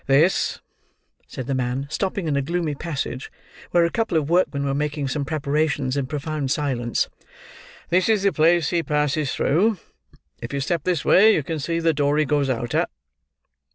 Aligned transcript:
"This," 0.07 0.59
said 1.27 1.45
the 1.45 1.53
man, 1.53 1.85
stopping 1.91 2.27
in 2.27 2.35
a 2.35 2.41
gloomy 2.41 2.73
passage 2.73 3.31
where 3.69 3.85
a 3.85 3.91
couple 3.91 4.17
of 4.17 4.31
workmen 4.31 4.65
were 4.65 4.73
making 4.73 5.09
some 5.09 5.25
preparations 5.25 5.95
in 5.95 6.07
profound 6.07 6.49
silence—"this 6.49 8.09
is 8.09 8.23
the 8.23 8.33
place 8.33 8.71
he 8.71 8.81
passes 8.81 9.31
through. 9.35 9.77
If 10.41 10.53
you 10.53 10.59
step 10.59 10.85
this 10.85 11.05
way, 11.05 11.35
you 11.35 11.43
can 11.43 11.59
see 11.59 11.79
the 11.79 11.93
door 11.93 12.17
he 12.17 12.25
goes 12.25 12.49
out 12.49 12.73
at." 12.73 12.89